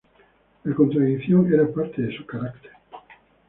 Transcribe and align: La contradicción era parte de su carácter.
La 0.63 0.73
contradicción 0.73 1.53
era 1.53 1.67
parte 1.71 2.01
de 2.01 2.17
su 2.17 2.25
carácter. 2.25 2.71